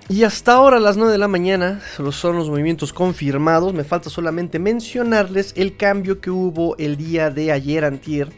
[0.08, 3.74] Y hasta ahora a las 9 de la mañana son los movimientos confirmados.
[3.74, 8.30] Me falta solamente mencionarles el cambio que hubo el día de ayer antier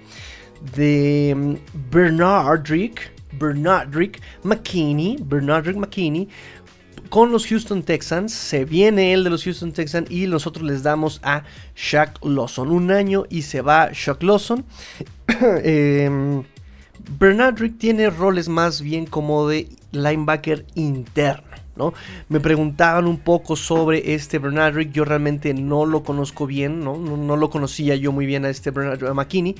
[0.75, 1.55] de mm,
[1.91, 6.29] Bernard Rick, Bernard Rick McKinney, Bernard Rick McKinney
[7.09, 8.33] con los Houston Texans.
[8.33, 11.43] Se viene el de los Houston Texans y nosotros les damos a
[11.75, 12.71] Shaq Lawson.
[12.71, 14.65] Un año y se va Shaq Lawson.
[15.63, 16.43] eh,
[17.19, 21.47] Bernard Rick tiene roles más bien como de linebacker interno.
[21.77, 21.93] ¿no?
[22.27, 24.91] Me preguntaban un poco sobre este Bernard Rick.
[24.91, 26.97] Yo realmente no lo conozco bien, ¿no?
[26.97, 29.55] No, lo conocía yo muy bien a este Bernard McKinney.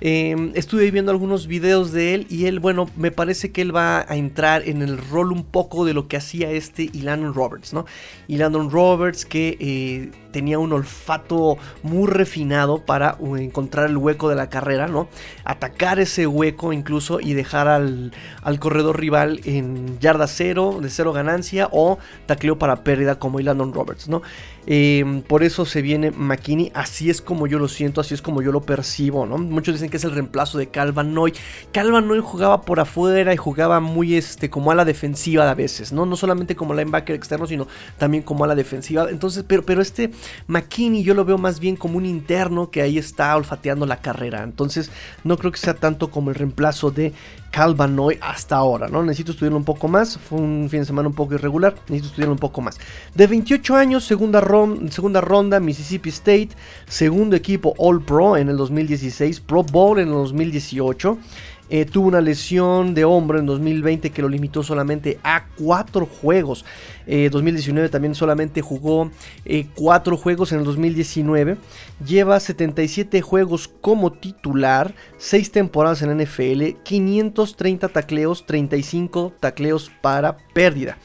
[0.00, 4.06] Em, estuve viendo algunos videos de él y él, bueno, me parece que él va
[4.08, 7.84] a entrar en el rol un poco de lo que hacía este Landon Roberts, ¿no?
[8.28, 14.36] Landon Roberts que eh, tenía un olfato muy refinado para uh, encontrar el hueco de
[14.36, 15.08] la carrera, ¿no?
[15.42, 18.12] Atacar ese hueco incluso y dejar al,
[18.60, 24.08] corredor rival en yarda cero, de cero ganancia o tacleo para pérdida como Landon Roberts,
[24.08, 24.22] ¿no?
[24.70, 28.42] Em, por eso se viene McKinney, así es como yo lo siento, así es como
[28.42, 29.38] yo lo percibo, ¿no?
[29.38, 31.32] Muchos dicen que es el reemplazo de Calvin Noy.
[31.72, 35.90] Calvin Noy jugaba por afuera y jugaba muy este, como a la defensiva a veces,
[35.90, 36.06] ¿no?
[36.06, 39.08] No solamente como linebacker externo, sino también como a la defensiva.
[39.08, 40.10] Entonces, pero, pero este
[40.46, 44.42] McKinney yo lo veo más bien como un interno que ahí está olfateando la carrera.
[44.42, 44.90] Entonces,
[45.24, 47.12] no creo que sea tanto como el reemplazo de
[47.50, 49.02] Calvanoy hasta ahora, ¿no?
[49.02, 50.18] Necesito estudiarlo un poco más.
[50.18, 51.74] Fue un fin de semana un poco irregular.
[51.88, 52.78] Necesito estudiarlo un poco más.
[53.14, 54.42] De 28 años, segunda,
[54.90, 56.50] segunda ronda, Mississippi State.
[56.86, 59.40] Segundo equipo All Pro en el 2016.
[59.40, 61.18] Pro Bowl en el 2018.
[61.70, 66.64] Eh, tuvo una lesión de hombro en 2020 que lo limitó solamente a cuatro juegos.
[67.06, 69.10] 2019 eh, también solamente jugó
[69.44, 71.56] eh, cuatro juegos en el 2019.
[72.04, 80.98] Lleva 77 juegos como titular, 6 temporadas en NFL, 530 tacleos, 35 tacleos para pérdida.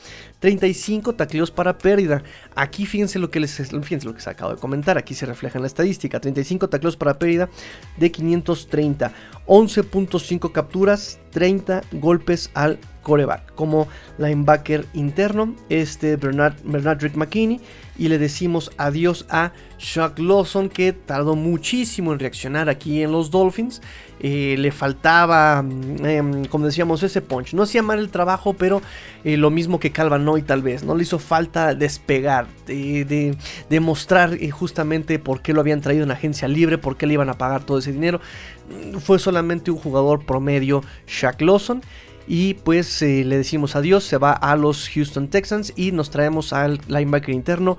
[0.43, 2.21] 35 tacleos para pérdida.
[2.53, 5.57] Aquí fíjense lo que les fíjense lo que se acabo de comentar, aquí se refleja
[5.57, 7.49] en la estadística, 35 tacleos para pérdida
[7.95, 9.13] de 530,
[9.47, 13.55] 11.5 capturas, 30 golpes al coreback.
[13.55, 17.61] Como linebacker interno, este Bernard, Bernard Rick McKinney.
[17.97, 23.29] Y le decimos adiós a Chuck Lawson, que tardó muchísimo en reaccionar aquí en los
[23.29, 23.81] Dolphins.
[24.23, 27.53] Le faltaba, mm, em, como decíamos, ese punch.
[27.53, 28.81] No hacía mal el trabajo, pero
[29.25, 30.83] eh, lo mismo que Calvanoy tal vez.
[30.83, 33.37] No le hizo falta despegar, de,
[33.69, 37.29] demostrar eh, justamente por qué lo habían traído en agencia libre, por qué le iban
[37.29, 38.21] a pagar todo ese dinero.
[38.69, 41.81] Mm, fue solamente un jugador promedio, Shaq Lawson.
[42.25, 46.53] Y pues eh, le decimos adiós, se va a los Houston Texans y nos traemos
[46.53, 47.77] al linebacker interno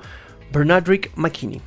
[0.52, 1.62] Bernardrick McKinney.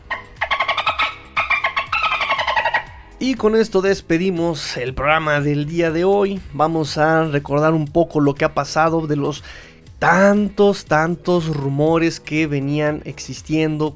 [3.19, 6.39] Y con esto despedimos el programa del día de hoy.
[6.53, 9.43] Vamos a recordar un poco lo que ha pasado de los
[9.97, 13.95] tantos, tantos rumores que venían existiendo.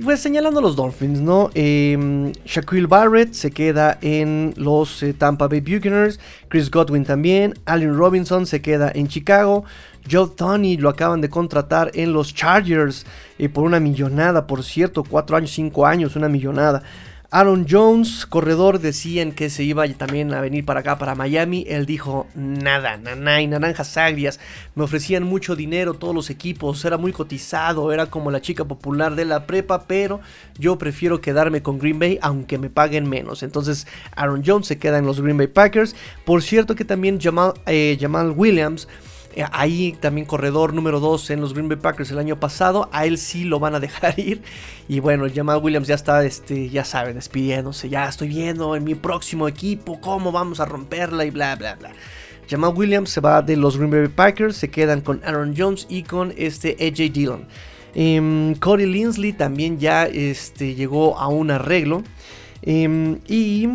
[0.00, 1.50] pues señalando a los Dolphins, ¿no?
[1.56, 6.20] Eh, Shaquille Barrett se queda en los eh, Tampa Bay Buccaneers.
[6.48, 7.54] Chris Godwin también.
[7.64, 9.64] Allen Robinson se queda en Chicago.
[10.08, 13.06] Joe Tony lo acaban de contratar en los Chargers
[13.40, 16.84] eh, por una millonada, por cierto, 4 años, 5 años, una millonada.
[17.34, 21.64] Aaron Jones, corredor, decían que se iba también a venir para acá, para Miami.
[21.66, 24.38] Él dijo, nada, nanay, naranjas agrias.
[24.74, 29.14] Me ofrecían mucho dinero todos los equipos, era muy cotizado, era como la chica popular
[29.14, 30.20] de la prepa, pero
[30.58, 33.42] yo prefiero quedarme con Green Bay aunque me paguen menos.
[33.42, 35.96] Entonces Aaron Jones se queda en los Green Bay Packers.
[36.26, 38.88] Por cierto que también Jamal, eh, Jamal Williams
[39.52, 42.88] ahí también corredor número 2 en los Green Bay Packers el año pasado.
[42.92, 44.42] A él sí lo van a dejar ir.
[44.88, 47.88] Y bueno, Jamal Williams ya está, este, ya saben, despidiéndose.
[47.88, 51.90] Ya estoy viendo en mi próximo equipo cómo vamos a romperla y bla, bla, bla.
[52.48, 54.56] Jamal Williams se va de los Green Bay Packers.
[54.56, 57.46] Se quedan con Aaron Jones y con este AJ Dillon.
[57.94, 62.02] Eh, Corey Linsley también ya este, llegó a un arreglo.
[62.62, 63.68] Em, y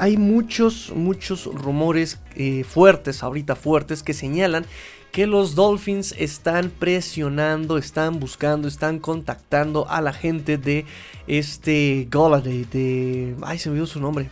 [0.00, 4.64] hay muchos, muchos rumores eh, fuertes, ahorita fuertes, que señalan
[5.12, 10.86] que los Dolphins están presionando, están buscando, están contactando a la gente de
[11.26, 13.36] este Golladay, de...
[13.42, 14.30] Ay, se me olvidó su nombre.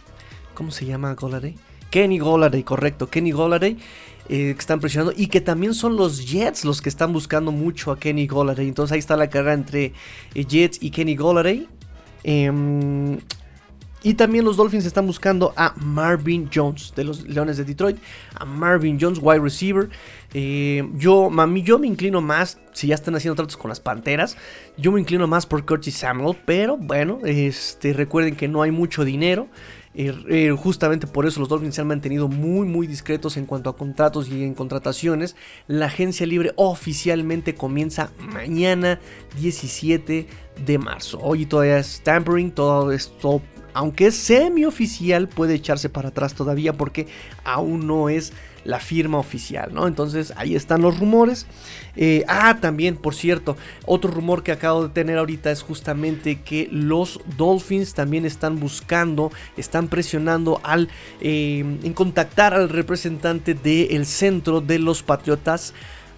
[0.54, 1.54] ¿Cómo se llama Golladay?
[1.90, 3.76] Kenny Golladay, correcto, Kenny Golladay.
[4.31, 7.92] Eh, que están presionando y que también son los Jets los que están buscando mucho
[7.92, 8.68] a Kenny Golladay.
[8.68, 9.92] Entonces ahí está la carrera entre
[10.35, 11.68] eh, Jets y Kenny Golladay.
[12.24, 13.18] Em,
[14.02, 17.98] y también los Dolphins están buscando a Marvin Jones de los Leones de Detroit.
[18.34, 19.88] A Marvin Jones, wide receiver.
[20.34, 24.37] Eh, yo, mami, yo me inclino más, si ya están haciendo tratos con las Panteras,
[24.76, 26.37] yo me inclino más por Curtis Samuel.
[26.46, 29.48] Pero bueno, este, recuerden que no hay mucho dinero.
[29.94, 33.70] Eh, eh, justamente por eso los Dolphins se han mantenido muy muy discretos en cuanto
[33.70, 35.34] a contratos y en contrataciones.
[35.66, 39.00] La agencia libre oficialmente comienza mañana
[39.40, 40.28] 17
[40.64, 41.18] de marzo.
[41.20, 43.42] Hoy todavía es tampering, todo esto
[43.78, 47.06] aunque es semi-oficial, puede echarse para atrás todavía porque
[47.44, 48.32] aún no es
[48.64, 49.86] la firma oficial, ¿no?
[49.86, 51.46] Entonces ahí están los rumores.
[51.94, 56.68] Eh, ah, también, por cierto, otro rumor que acabo de tener ahorita es justamente que
[56.72, 60.88] los Dolphins también están buscando, están presionando al,
[61.20, 65.72] eh, en contactar al representante del centro de los Patriotas.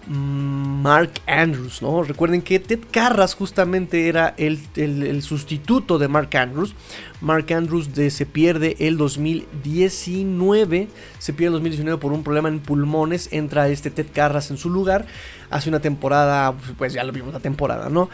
[0.07, 2.03] Mark Andrews, ¿no?
[2.03, 6.75] Recuerden que Ted Carras justamente era el, sustituto de Mark Andrews.
[7.21, 10.87] Mark Andrews se pierde el 2019,
[11.19, 14.69] se pierde el 2019 por un problema en pulmones, entra este Ted Carras en su
[14.69, 15.05] lugar,
[15.49, 18.09] hace una temporada, pues ya lo vimos la temporada, ¿no?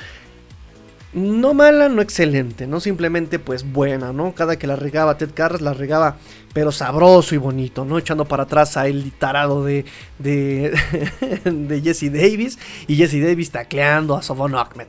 [1.14, 4.34] No mala, no excelente, no simplemente pues buena, ¿no?
[4.36, 6.18] Cada que la regaba Ted Carras la regaba
[6.54, 7.98] pero sabroso y bonito, ¿no?
[7.98, 9.86] Echando para atrás a el tarado de,
[10.20, 10.78] de,
[11.46, 14.88] de Jesse Davis y Jesse Davis tacleando a Savon Ahmed.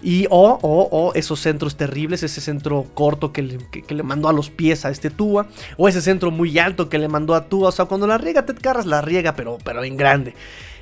[0.00, 4.28] Y o, o, o, esos centros terribles, ese centro corto que le, que, le, mandó
[4.28, 7.48] a los pies a este Tua, o ese centro muy alto que le mandó a
[7.48, 7.70] Tua.
[7.70, 10.34] O sea, cuando la riega Ted Carras, la riega, pero, pero en grande.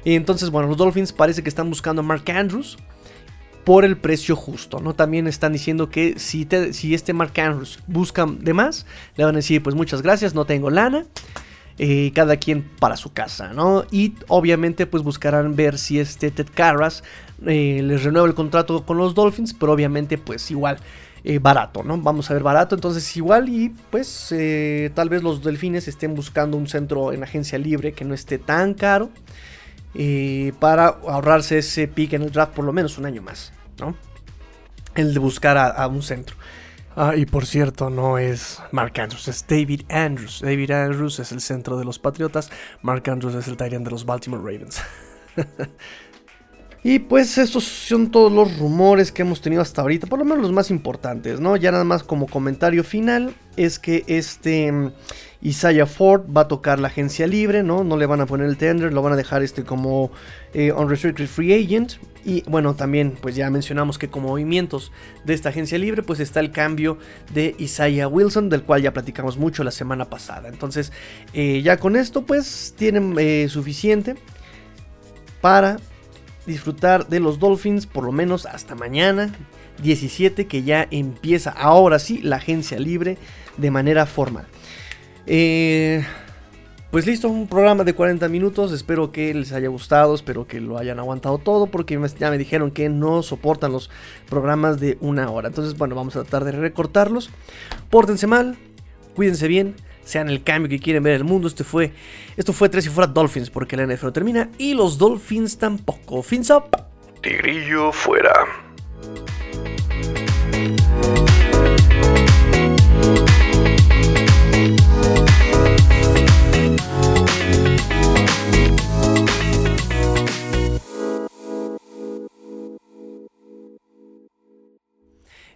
[0.05, 2.77] Y entonces, bueno, los Dolphins parece que están buscando a Mark Andrews
[3.67, 4.95] por el precio justo, ¿no?
[4.95, 8.87] También están diciendo que si, te, si este Mark Andrews busca de más,
[9.17, 11.05] le van a decir, pues muchas gracias, no tengo lana.
[11.79, 13.85] Eh, cada quien para su casa, ¿no?
[13.91, 17.03] Y obviamente pues buscarán ver si este Ted Carras
[17.45, 20.79] eh, les renueva el contrato con los Dolphins, pero obviamente pues igual
[21.25, 21.99] eh, barato, ¿no?
[21.99, 26.57] Vamos a ver barato, entonces igual y pues eh, tal vez los Delfines estén buscando
[26.57, 29.11] un centro en agencia libre que no esté tan caro
[29.99, 33.97] eh, para ahorrarse ese pick en el draft por lo menos un año más, ¿no?
[34.95, 36.37] El de buscar a, un centro.
[36.95, 40.41] Ah, y por cierto, no es Mark Andrews, es David Andrews.
[40.43, 42.51] David Andrews es el centro de los Patriotas,
[42.83, 44.83] Mark Andrews es el Tyrant de los Baltimore Ravens.
[46.89, 50.43] y pues estos son todos los rumores que hemos tenido hasta ahorita, por lo menos
[50.43, 51.57] los más importantes, ¿no?
[51.57, 54.93] Ya nada más como comentario final es que este
[55.43, 57.83] Isaiah Ford va a tocar la agencia libre, ¿no?
[57.83, 60.13] No le van a poner el tender, lo van a dejar este como
[60.55, 61.95] eh, unrestricted free agent.
[62.25, 64.93] Y bueno, también pues ya mencionamos que como movimientos
[65.25, 66.99] de esta agencia libre pues está el cambio
[67.35, 70.49] de Isaiah Wilson, del cual ya platicamos mucho la semana pasada.
[70.49, 70.93] Entonces
[71.33, 74.15] eh, ya con esto pues tienen eh, suficiente
[75.41, 75.79] para
[76.47, 79.33] disfrutar de los Dolphins por lo menos hasta mañana
[79.83, 83.19] 17 que ya empieza ahora sí la agencia libre
[83.57, 84.47] de manera formal.
[85.27, 86.05] Eh,
[86.91, 88.73] pues listo, un programa de 40 minutos.
[88.73, 92.71] Espero que les haya gustado, espero que lo hayan aguantado todo, porque ya me dijeron
[92.71, 93.91] que no soportan los
[94.31, 95.49] programas de una hora.
[95.49, 97.31] Entonces, bueno, vamos a tratar de recortarlos.
[97.91, 98.57] Pórtense mal,
[99.15, 99.75] cuídense bien,
[100.07, 101.49] sean el cambio que quieren ver en el mundo.
[101.49, 101.93] Este fue,
[102.37, 106.23] esto fue tres y fuera Dolphins, porque la NFL no termina y los Dolphins tampoco.
[106.23, 106.65] Fins up.
[107.21, 108.33] Tigrillo fuera.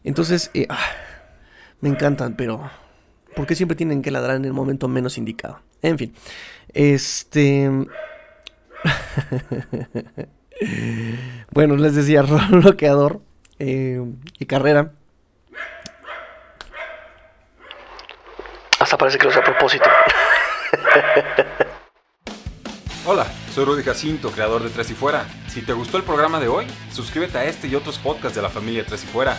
[0.02, 0.78] Entonces, eh, ah,
[1.80, 2.70] me encantan, pero
[3.34, 5.60] ¿por qué siempre tienen que ladrar en el momento menos indicado?
[5.82, 6.14] En fin,
[6.72, 7.70] este...
[11.50, 13.20] bueno, les decía, bloqueador
[13.58, 14.02] eh,
[14.38, 14.92] y carrera.
[18.78, 19.90] Hasta parece que lo hace a propósito.
[23.06, 25.26] Hola, soy Rudy Jacinto, creador de Tres y Fuera.
[25.48, 28.48] Si te gustó el programa de hoy, suscríbete a este y otros podcasts de la
[28.48, 29.38] familia Tres y Fuera.